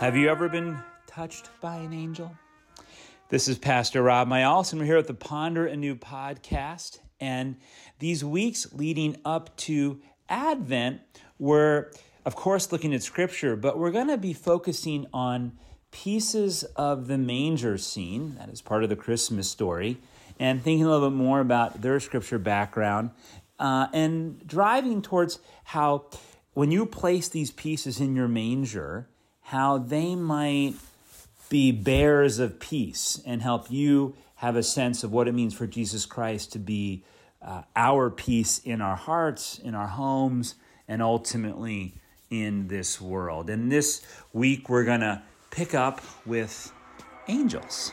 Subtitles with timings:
[0.00, 2.34] Have you ever been touched by an angel?
[3.28, 7.00] This is Pastor Rob Myallis, and we're here at the Ponder Anew podcast.
[7.20, 7.56] And
[7.98, 11.02] these weeks leading up to Advent,
[11.38, 11.90] we're,
[12.24, 15.58] of course, looking at Scripture, but we're going to be focusing on
[15.90, 19.98] pieces of the manger scene, that is part of the Christmas story,
[20.38, 23.10] and thinking a little bit more about their Scripture background,
[23.58, 26.06] uh, and driving towards how
[26.54, 29.06] when you place these pieces in your manger,
[29.50, 30.74] how they might
[31.48, 35.66] be bearers of peace and help you have a sense of what it means for
[35.66, 37.02] Jesus Christ to be
[37.42, 40.54] uh, our peace in our hearts, in our homes,
[40.86, 41.94] and ultimately
[42.30, 43.50] in this world.
[43.50, 46.72] And this week, we're going to pick up with
[47.26, 47.92] angels.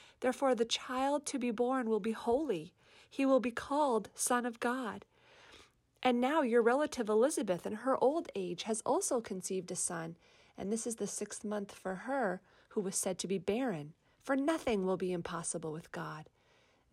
[0.21, 2.73] Therefore, the child to be born will be holy.
[3.09, 5.05] He will be called Son of God.
[6.03, 10.15] And now your relative Elizabeth, in her old age, has also conceived a son,
[10.57, 13.93] and this is the sixth month for her, who was said to be barren,
[14.23, 16.29] for nothing will be impossible with God.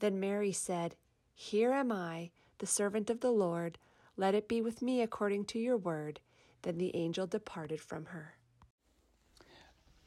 [0.00, 0.97] Then Mary said,
[1.34, 3.78] Here am I, the servant of the Lord.
[4.17, 6.21] Let it be with me according to your word.
[6.62, 8.34] Then the angel departed from her.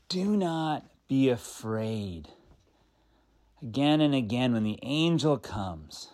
[0.10, 2.28] Do not be afraid.
[3.62, 6.10] Again and again, when the angel comes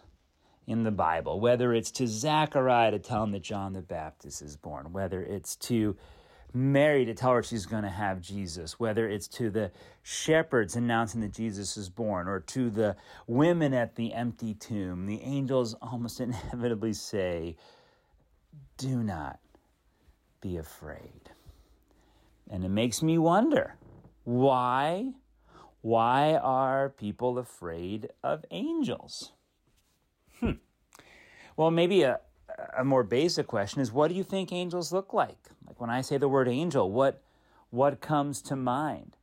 [0.66, 4.58] in the Bible, whether it's to Zechariah to tell him that John the Baptist is
[4.58, 5.96] born, whether it's to
[6.54, 9.72] Mary to tell her she's going to have Jesus, whether it's to the
[10.04, 12.98] shepherds announcing that Jesus is born, or to the
[13.28, 17.56] women at the empty tomb, the angels almost inevitably say,
[18.78, 19.40] Do not
[20.42, 21.32] be afraid.
[22.50, 23.76] And it makes me wonder
[24.24, 25.14] why
[25.82, 29.34] why are people afraid of angels?
[30.40, 30.54] Hmm.
[31.56, 32.20] Well, maybe a,
[32.78, 35.50] a more basic question is what do you think angels look like?
[35.66, 37.22] Like when I say the word angel, what
[37.70, 39.18] what comes to mind?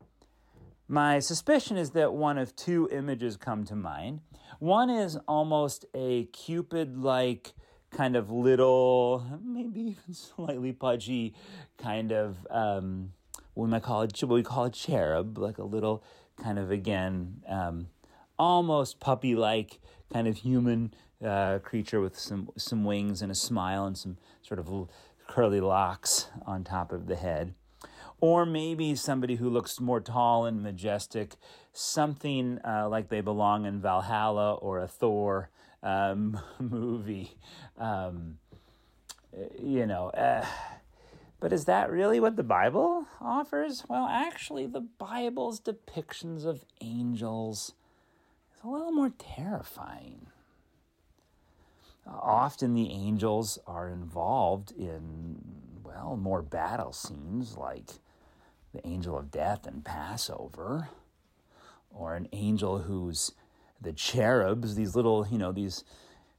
[0.87, 4.21] My suspicion is that one of two images come to mind.
[4.59, 7.55] One is almost a Cupid like
[7.91, 11.35] kind of little, maybe even slightly pudgy
[11.79, 13.13] kind of, um,
[13.55, 16.03] what we might call it, what we call a cherub, like a little
[16.43, 17.89] kind of, again, um,
[18.39, 19.79] almost puppy like
[20.13, 20.93] kind of human
[21.25, 24.89] uh, creature with some, some wings and a smile and some sort of
[25.27, 27.55] curly locks on top of the head.
[28.21, 31.35] Or maybe somebody who looks more tall and majestic,
[31.73, 35.51] something uh, like they belong in Valhalla or a Thor
[35.83, 37.37] um, movie.
[37.79, 38.39] Um,
[39.61, 40.47] you know, uh,
[41.45, 43.85] but is that really what the Bible offers?
[43.87, 47.75] Well, actually, the Bible's depictions of angels
[48.57, 50.29] is a little more terrifying.
[52.07, 55.37] Often the angels are involved in,
[55.85, 57.91] well, more battle scenes like
[58.73, 60.89] the angel of death in Passover,
[61.91, 63.33] or an angel who's
[63.79, 65.85] the cherubs, these little, you know, these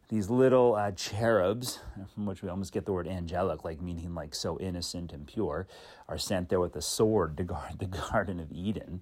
[0.10, 1.80] these little uh, cherubs,
[2.14, 5.68] from which we almost get the word angelic, like meaning like so innocent and pure,
[6.08, 9.02] are sent there with a sword to guard the Garden of Eden.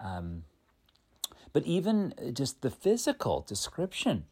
[0.00, 0.44] Um,
[1.52, 4.24] but even just the physical description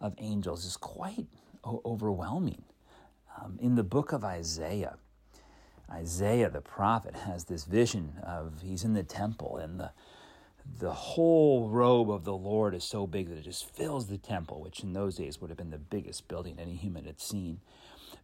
[0.00, 1.26] of angels is quite
[1.64, 2.62] o- overwhelming.
[3.40, 4.96] Um, in the book of Isaiah,
[5.90, 9.92] Isaiah the prophet has this vision of he's in the temple and the
[10.78, 14.60] the whole robe of the Lord is so big that it just fills the temple,
[14.60, 17.60] which in those days would have been the biggest building any human had seen.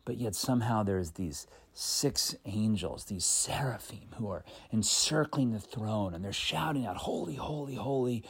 [0.05, 6.25] But yet somehow there's these six angels, these seraphim, who are encircling the throne and
[6.25, 8.25] they're shouting out, Holy, holy, holy.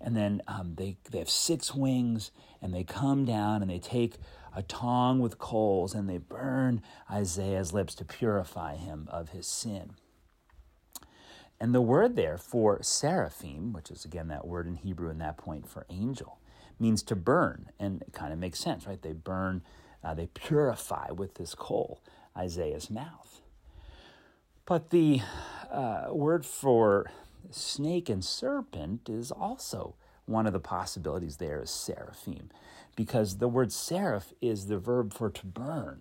[0.00, 2.30] and then um, they, they have six wings,
[2.60, 4.16] and they come down and they take
[4.54, 9.92] a tongue with coals and they burn Isaiah's lips to purify him of his sin.
[11.60, 15.38] And the word there for seraphim, which is again that word in Hebrew in that
[15.38, 16.38] point for angel,
[16.78, 17.70] means to burn.
[17.78, 19.00] And it kind of makes sense, right?
[19.00, 19.62] They burn,
[20.02, 22.02] uh, they purify with this coal
[22.36, 23.40] Isaiah's mouth.
[24.66, 25.20] But the
[25.70, 27.10] uh, word for
[27.50, 29.94] snake and serpent is also
[30.26, 32.50] one of the possibilities there is seraphim,
[32.96, 36.00] because the word seraph is the verb for to burn.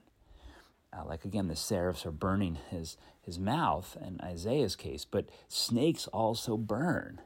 [0.95, 6.07] Uh, like again, the seraphs are burning his, his mouth in Isaiah's case, but snakes
[6.07, 7.22] also burn.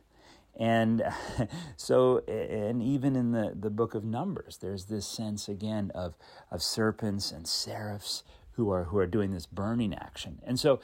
[0.59, 1.03] And
[1.77, 6.15] so, and even in the, the book of Numbers, there's this sense again of,
[6.49, 10.39] of serpents and seraphs who are, who are doing this burning action.
[10.45, 10.79] And so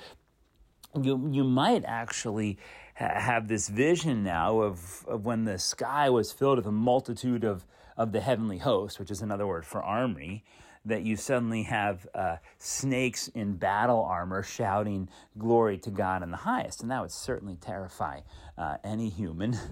[1.02, 2.60] you, you might actually
[2.96, 7.44] ha- have this vision now of, of when the sky was filled with a multitude
[7.44, 7.66] of,
[7.98, 10.44] of the heavenly host, which is another word for armory,
[10.86, 16.38] that you suddenly have uh, snakes in battle armor shouting glory to God in the
[16.38, 16.82] highest.
[16.82, 18.22] And that would certainly terrify
[18.58, 19.58] uh, any human.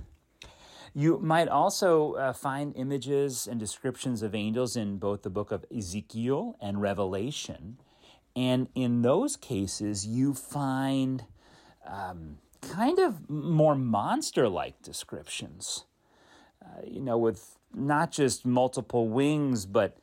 [0.93, 5.65] You might also uh, find images and descriptions of angels in both the book of
[5.73, 7.77] Ezekiel and Revelation.
[8.35, 11.23] And in those cases, you find
[11.87, 15.85] um, kind of more monster like descriptions,
[16.61, 19.97] uh, you know, with not just multiple wings, but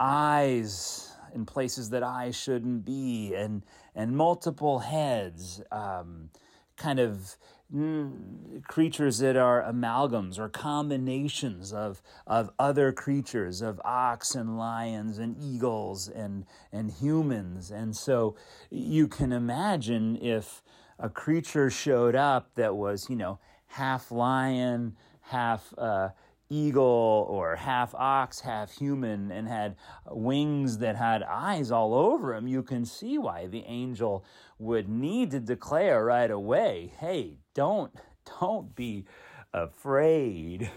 [0.00, 3.62] eyes in places that eyes shouldn't be, and,
[3.94, 6.30] and multiple heads, um,
[6.76, 7.36] kind of
[7.72, 15.18] mm, creatures that are amalgams or combinations of, of other creatures, of ox and lions
[15.18, 17.70] and eagles and, and humans.
[17.70, 18.34] And so
[18.70, 20.62] you can imagine if
[20.98, 26.08] a creature showed up that was, you know, half lion, half uh,
[26.50, 29.76] eagle, or half ox, half human, and had
[30.10, 34.24] wings that had eyes all over him, you can see why the angel
[34.58, 37.94] would need to declare right away, "Hey, don't
[38.40, 39.06] don't be
[39.54, 40.70] afraid."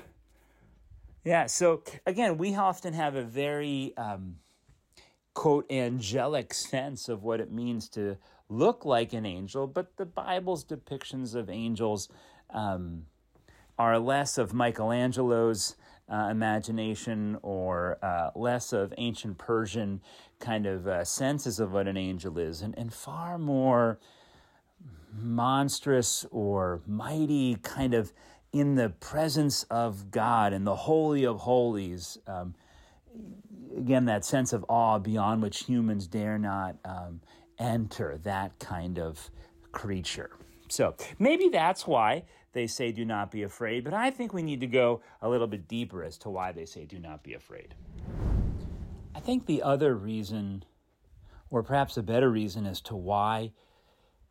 [1.24, 1.48] Yeah.
[1.48, 4.36] So again, we often have a very um,
[5.34, 8.18] quote angelic sense of what it means to
[8.50, 12.10] look like an angel, but the Bible's depictions of angels
[12.52, 13.06] um,
[13.78, 15.76] are less of Michelangelo's
[16.12, 20.02] uh, imagination or uh, less of ancient Persian
[20.40, 24.00] kind of uh, senses of what an angel is, and, and far more
[25.16, 28.12] monstrous or mighty, kind of
[28.52, 32.18] in the presence of God and the Holy of Holies.
[32.28, 32.54] Um,
[33.78, 37.22] again, that sense of awe beyond which humans dare not um,
[37.58, 39.30] enter, that kind of
[39.72, 40.32] creature.
[40.70, 42.24] So maybe that's why
[42.54, 45.48] they say do not be afraid, but I think we need to go a little
[45.48, 47.76] bit deeper as to why they say do not be afraid.
[49.16, 50.64] I think the other reason,
[51.50, 53.52] or perhaps a better reason as to why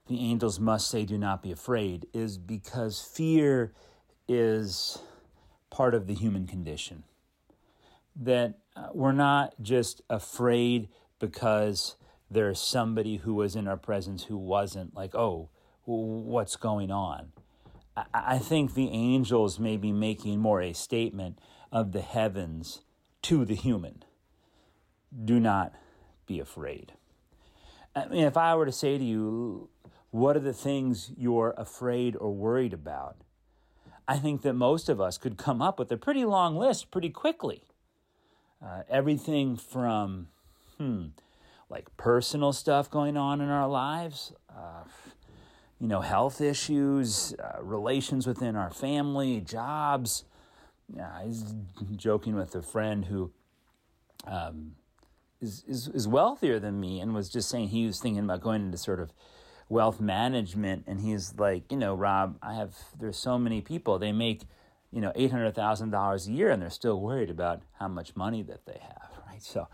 [0.08, 3.72] the angels must say do not be afraid, is because fear
[4.26, 4.98] is
[5.70, 7.04] part of the human condition.
[8.14, 10.88] That uh, we're not just afraid
[11.18, 11.96] because
[12.30, 15.48] there's somebody who was in our presence who wasn't, like, oh,
[15.84, 17.32] what's going on.
[18.14, 21.38] I think the angels may be making more a statement
[21.70, 22.80] of the heavens
[23.22, 24.04] to the human.
[25.24, 25.74] Do not
[26.26, 26.92] be afraid.
[27.94, 29.68] I mean, if I were to say to you,
[30.10, 33.16] what are the things you're afraid or worried about?
[34.08, 37.10] I think that most of us could come up with a pretty long list pretty
[37.10, 37.62] quickly.
[38.64, 40.28] Uh, everything from,
[40.78, 41.06] hmm,
[41.68, 44.84] like personal stuff going on in our lives, uh,
[45.82, 50.24] you know, health issues, uh, relations within our family, jobs.
[50.94, 51.56] Yeah, I was
[51.96, 53.32] joking with a friend who
[54.24, 54.76] um,
[55.40, 58.64] is, is, is wealthier than me and was just saying he was thinking about going
[58.64, 59.12] into sort of
[59.68, 60.84] wealth management.
[60.86, 64.42] And he's like, you know, Rob, I have, there's so many people, they make,
[64.92, 68.78] you know, $800,000 a year and they're still worried about how much money that they
[68.80, 69.42] have, right?
[69.42, 69.66] So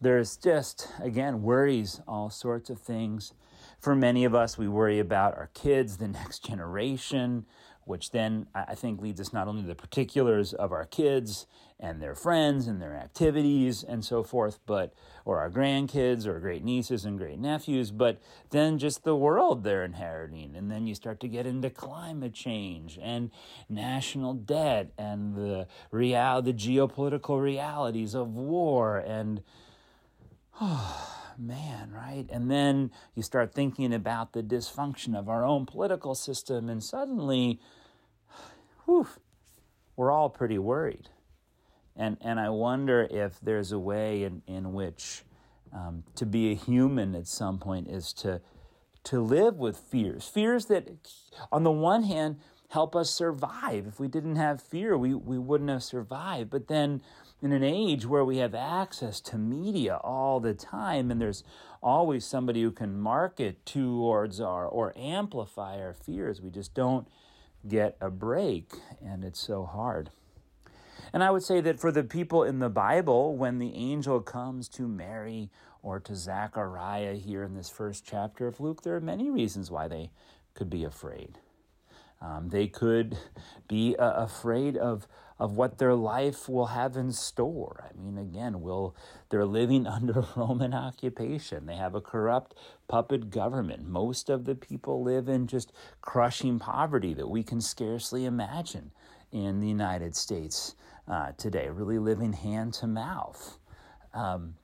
[0.00, 3.32] there's just, again, worries, all sorts of things.
[3.78, 7.46] For many of us, we worry about our kids, the next generation,
[7.84, 11.46] which then I think leads us not only to the particulars of our kids
[11.78, 14.92] and their friends and their activities and so forth, but
[15.24, 19.84] or our grandkids or great nieces and great nephews, but then just the world they're
[19.84, 20.56] inheriting.
[20.56, 23.30] And then you start to get into climate change and
[23.68, 29.42] national debt and the real the geopolitical realities of war and
[30.60, 32.26] oh, man, right?
[32.30, 37.60] And then you start thinking about the dysfunction of our own political system, and suddenly,
[38.84, 39.06] whew,
[39.96, 41.08] we're all pretty worried.
[41.96, 45.22] And, and I wonder if there's a way in, in which
[45.72, 48.40] um, to be a human at some point is to,
[49.04, 50.28] to live with fears.
[50.28, 50.88] Fears that,
[51.50, 52.36] on the one hand,
[52.68, 53.86] help us survive.
[53.86, 56.50] If we didn't have fear, we, we wouldn't have survived.
[56.50, 57.00] But then,
[57.42, 61.44] in an age where we have access to media all the time, and there's
[61.82, 67.06] always somebody who can market towards our or amplify our fears, we just don't
[67.68, 68.72] get a break,
[69.04, 70.10] and it's so hard.
[71.12, 74.68] And I would say that for the people in the Bible, when the angel comes
[74.70, 75.50] to Mary
[75.82, 79.88] or to Zachariah here in this first chapter of Luke, there are many reasons why
[79.88, 80.10] they
[80.54, 81.38] could be afraid.
[82.20, 83.16] Um, they could
[83.68, 85.06] be uh, afraid of,
[85.38, 87.84] of what their life will have in store.
[87.88, 88.96] I mean, again, will
[89.28, 91.66] they're living under Roman occupation.
[91.66, 92.54] They have a corrupt
[92.88, 93.86] puppet government.
[93.86, 98.92] Most of the people live in just crushing poverty that we can scarcely imagine
[99.32, 100.74] in the United States
[101.08, 103.58] uh, today, really living hand to mouth.
[104.14, 104.54] Um,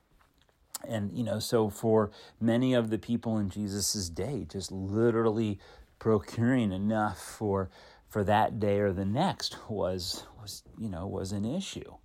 [0.87, 2.11] and you know, so for
[2.41, 5.59] many of the people in Jesus' day, just literally
[5.99, 7.69] procuring enough for
[8.13, 11.95] for that day or the next was was you know was an issue.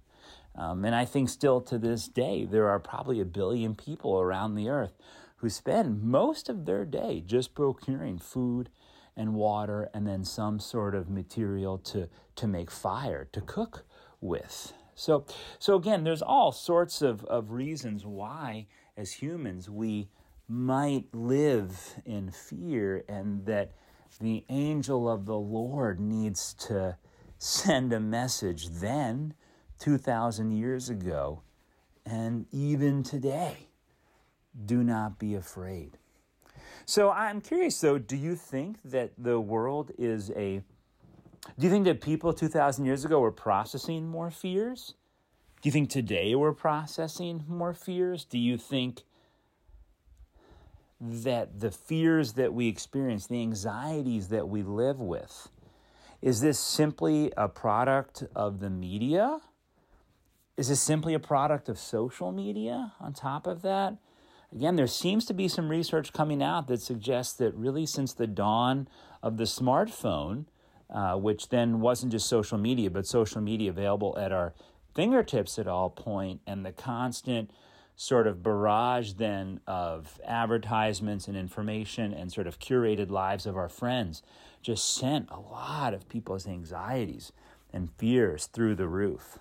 [0.55, 4.55] Um, and I think still to this day, there are probably a billion people around
[4.55, 4.95] the earth
[5.37, 8.71] who spend most of their day just procuring food
[9.17, 13.85] and water and then some sort of material to, to make fire, to cook
[14.21, 14.73] with.
[14.95, 15.27] So,
[15.61, 20.09] so again, there's all sorts of, of reasons why, as humans, we
[20.49, 23.73] might live in fear and that
[24.21, 26.97] the angel of the Lord needs to
[27.39, 29.35] send a message then,
[29.79, 31.43] 2,000 years ago,
[32.05, 33.69] and even today.
[34.67, 35.99] Do not be afraid.
[36.85, 40.63] So I'm curious though, do you think that the world is a.
[41.59, 44.95] Do you think that people 2,000 years ago were processing more fears?
[45.61, 48.25] Do you think today we're processing more fears?
[48.25, 49.03] Do you think
[51.01, 55.49] that the fears that we experience, the anxieties that we live with,
[56.21, 59.39] is this simply a product of the media?
[60.57, 63.97] Is this simply a product of social media on top of that?
[64.53, 68.27] Again, there seems to be some research coming out that suggests that really since the
[68.27, 68.89] dawn
[69.23, 70.47] of the smartphone,
[70.91, 74.55] uh, which then wasn't just social media, but social media available at our
[74.95, 77.51] fingertips at all point, and the constant
[78.01, 83.69] sort of barrage then of advertisements and information and sort of curated lives of our
[83.69, 84.23] friends
[84.63, 87.33] just sent a lot of people's anxieties
[87.73, 89.41] and fears through the roof.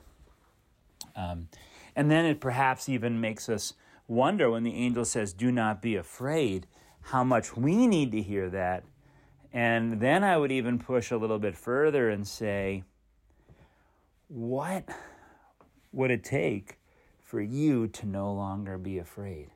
[1.16, 1.50] Um,
[1.96, 3.76] and then it perhaps even makes us
[4.08, 6.66] wonder when the angel says, Do not be afraid,
[7.02, 8.84] how much we need to hear that.
[9.54, 12.86] And then I would even push a little bit further and say,
[14.28, 14.90] What
[15.92, 16.77] would it take
[17.28, 19.50] for you to no longer be afraid?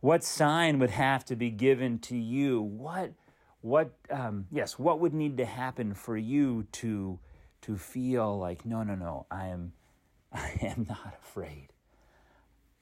[0.00, 2.62] What sign would have to be given to you?
[2.62, 3.12] What,
[3.60, 7.18] what, um, yes, what would need to happen for you to,
[7.60, 9.74] to feel like, no, no, no, I am,
[10.32, 11.68] I am not afraid.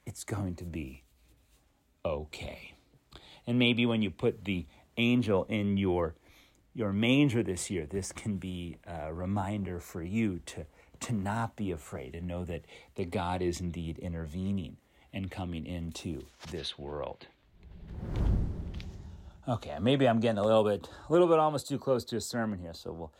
[0.06, 1.02] It's going to be
[2.04, 2.74] okay.
[3.44, 4.66] And maybe when you put the
[4.96, 6.14] angel in your
[6.72, 10.64] your manger this year, this can be a reminder for you to
[11.00, 12.64] to not be afraid and know that,
[12.94, 14.76] that God is indeed intervening
[15.12, 17.26] and coming into this world.
[19.48, 22.20] Okay, maybe I'm getting a little bit, a little bit almost too close to a
[22.20, 23.12] sermon here, so we'll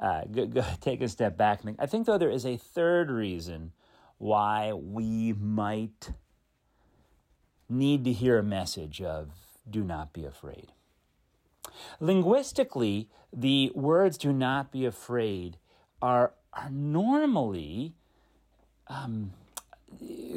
[0.00, 1.60] uh, go, go, take a step back.
[1.78, 3.72] I think, though, there is a third reason
[4.18, 6.12] why we might
[7.68, 9.30] need to hear a message of
[9.68, 10.72] do not be afraid.
[12.00, 15.58] Linguistically, the words do not be afraid
[16.00, 17.94] are are normally
[18.88, 19.32] um,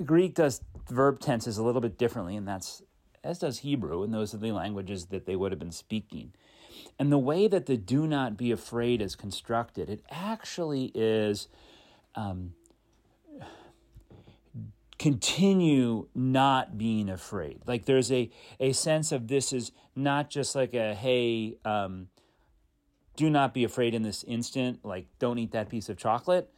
[0.06, 2.82] Greek does verb tenses a little bit differently, and that's
[3.24, 6.34] as does Hebrew, and those are the languages that they would have been speaking.
[6.98, 11.48] And the way that the "do not be afraid" is constructed, it actually is
[12.16, 12.54] um,
[14.98, 17.62] continue not being afraid.
[17.66, 21.58] Like there's a a sense of this is not just like a hey.
[21.66, 22.08] Um,
[23.20, 26.50] do not be afraid in this instant, like don't eat that piece of chocolate.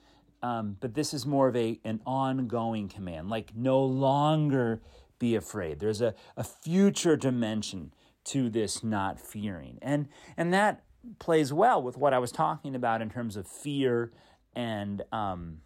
[0.43, 4.79] Um, but this is more of a an ongoing command, like no longer
[5.17, 5.79] be afraid.
[5.79, 9.79] There's a, a future dimension to this not fearing.
[9.81, 10.83] And and that
[11.17, 14.11] plays well with what I was talking about in terms of fear
[14.55, 15.61] and um,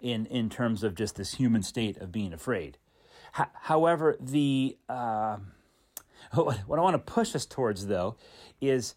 [0.00, 2.78] in in terms of just this human state of being afraid.
[3.36, 5.38] H- however, the uh,
[6.34, 8.16] what I want to push us towards, though,
[8.60, 8.94] is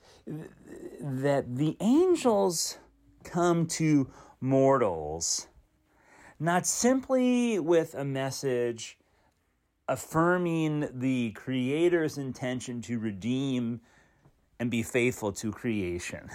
[1.02, 2.78] that the angels
[3.24, 5.48] come to mortals
[6.40, 8.98] not simply with a message
[9.88, 13.82] affirming the Creator's intention to redeem
[14.60, 16.30] and be faithful to creation.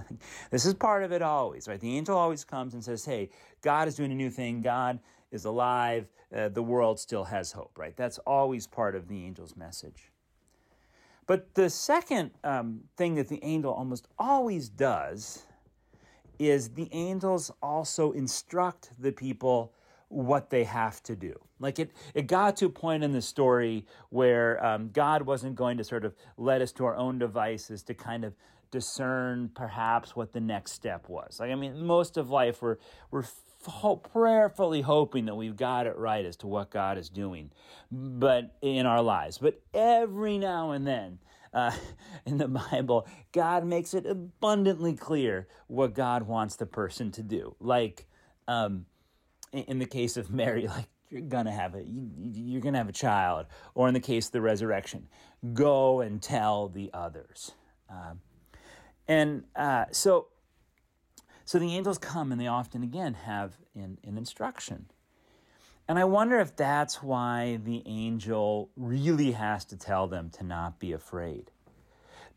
[0.50, 1.80] this is part of it always, right?
[1.80, 3.30] The angel always comes and says, Hey,
[3.62, 4.62] God is doing a new thing.
[4.62, 6.06] God is alive.
[6.34, 7.96] Uh, the world still has hope, right?
[7.96, 10.12] That's always part of the angel's message.
[11.26, 15.44] But the second um, thing that the angel almost always does
[16.38, 19.72] is the angels also instruct the people
[20.08, 21.34] what they have to do.
[21.60, 25.78] Like it, it got to a point in the story where um, God wasn't going
[25.78, 28.34] to sort of let us to our own devices to kind of
[28.70, 31.38] discern perhaps what the next step was.
[31.40, 32.78] Like I mean, most of life we're
[33.10, 33.24] we're
[34.02, 37.50] prayerfully hoping that we've got it right as to what God is doing,
[37.90, 39.38] but in our lives.
[39.38, 41.18] But every now and then.
[41.52, 41.70] Uh,
[42.26, 47.54] in the Bible, God makes it abundantly clear what God wants the person to do.
[47.60, 48.06] Like,
[48.48, 48.86] um,
[49.52, 52.92] in the case of Mary, like you're gonna have a you, are gonna have a
[52.92, 55.06] child, or in the case of the resurrection,
[55.52, 57.52] go and tell the others.
[57.88, 58.20] Um,
[59.06, 60.28] and uh, so,
[61.44, 64.86] so the angels come, and they often again have an, an instruction.
[65.86, 70.78] And I wonder if that's why the angel really has to tell them to not
[70.78, 71.50] be afraid.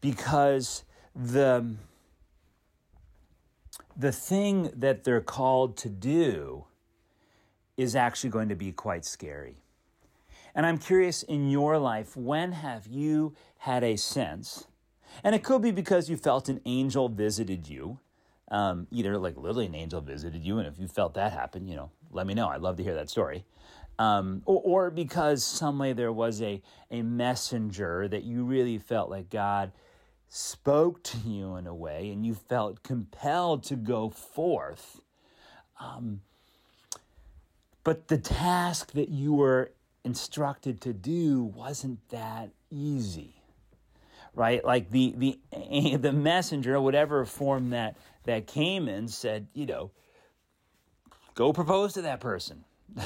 [0.01, 0.83] Because
[1.15, 1.75] the,
[3.95, 6.65] the thing that they're called to do
[7.77, 9.55] is actually going to be quite scary.
[10.53, 14.67] And I'm curious in your life, when have you had a sense,
[15.23, 17.99] and it could be because you felt an angel visited you,
[18.49, 21.75] um, either like literally an angel visited you, and if you felt that happen, you
[21.75, 22.47] know, let me know.
[22.47, 23.45] I'd love to hear that story.
[23.99, 26.61] Um, or, or because some way there was a,
[26.91, 29.71] a messenger that you really felt like God
[30.29, 34.99] spoke to you in a way and you felt compelled to go forth.
[35.79, 36.21] Um,
[37.83, 39.71] but the task that you were
[40.03, 43.41] instructed to do wasn't that easy.
[44.35, 44.63] Right?
[44.63, 45.39] Like the the
[45.97, 49.91] the messenger, whatever form that that came and said, you know,
[51.33, 52.63] go propose to that person.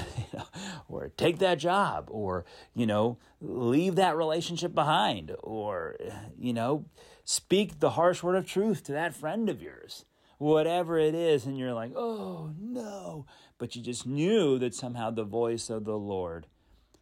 [0.87, 5.97] or take that job or you know leave that relationship behind or
[6.37, 6.85] you know
[7.25, 10.05] speak the harsh word of truth to that friend of yours
[10.41, 13.27] whatever it is, and you're like, oh no.
[13.59, 16.47] But you just knew that somehow the voice of the Lord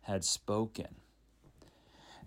[0.01, 0.95] had spoken.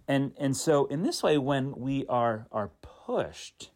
[0.08, 3.70] And, and so, in this way, when we are, are pushed,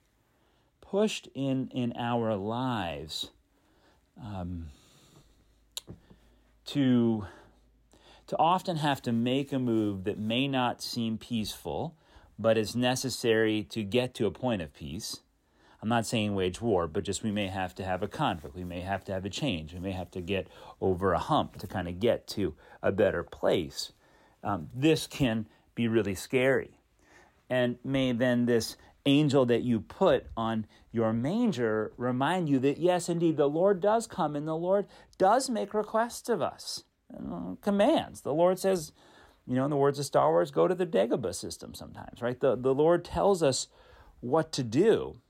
[0.91, 3.31] pushed in, in our lives
[4.23, 4.69] um,
[6.65, 7.27] to,
[8.27, 11.95] to often have to make a move that may not seem peaceful,
[12.39, 15.21] but is necessary to get to a point of peace,
[15.83, 18.57] I'm not saying wage war, but just we may have to have a conflict.
[18.57, 19.73] We may have to have a change.
[19.73, 20.49] We may have to get
[20.81, 23.93] over a hump to kind of get to a better place.
[24.43, 26.81] Um, this can be really scary.
[27.49, 33.09] And may then this angel that you put on your manger remind you that, yes,
[33.09, 34.87] indeed, the Lord does come and the Lord
[35.19, 38.23] does make requests of us, uh, commands.
[38.23, 38.93] The Lord says,
[39.47, 42.41] you know, in the words of Star Wars, go to the Dagobah system sometimes, right?
[42.41, 43.69] The, the Lord tells us
[44.21, 45.21] what to do.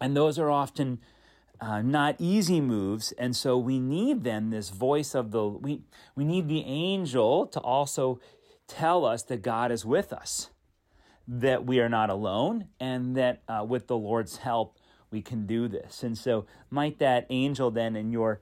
[0.00, 1.00] And those are often
[1.60, 3.12] uh, not easy moves.
[3.12, 5.82] And so we need then this voice of the, we,
[6.14, 8.20] we need the angel to also
[8.66, 10.50] tell us that God is with us,
[11.28, 14.78] that we are not alone, and that uh, with the Lord's help,
[15.10, 16.02] we can do this.
[16.02, 18.40] And so might that angel then in your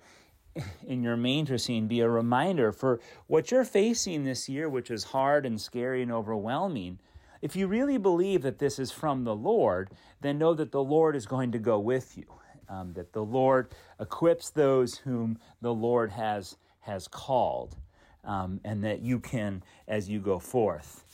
[0.87, 5.05] in your manger scene be a reminder for what you're facing this year, which is
[5.05, 6.99] hard and scary and overwhelming
[7.42, 11.14] if you really believe that this is from the Lord, then know that the Lord
[11.14, 12.25] is going to go with you.
[12.68, 17.77] Um, that the Lord equips those whom the Lord has has called,
[18.25, 21.05] um, and that you can, as you go forth,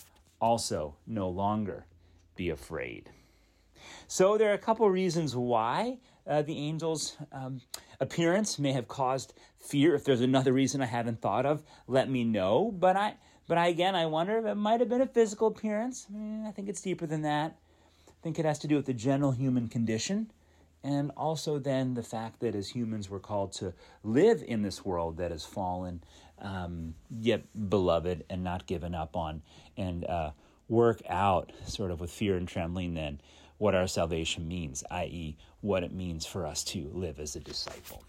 [0.42, 1.86] also no longer
[2.36, 3.08] be afraid.
[4.08, 7.62] So there are a couple reasons why uh, the angel's um,
[8.00, 9.94] appearance may have caused fear.
[9.94, 12.70] If there's another reason I haven't thought of, let me know.
[12.70, 13.14] But I
[13.48, 16.06] but I, again, I wonder if it might have been a physical appearance.
[16.14, 17.56] I, I think it's deeper than that.
[18.08, 20.30] I think it has to do with the general human condition.
[20.84, 25.16] And also, then, the fact that as humans we're called to live in this world
[25.18, 26.02] that has fallen,
[26.42, 29.42] um, yet beloved and not given up on,
[29.76, 30.30] and uh,
[30.68, 33.20] work out sort of with fear and trembling, then,
[33.58, 38.04] what our salvation means, i.e., what it means for us to live as a disciple.